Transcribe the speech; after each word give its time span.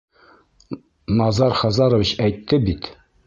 Назар 1.19 1.55
Хазарович 1.61 2.15
әйтте 2.29 2.63
бит! 2.71 2.89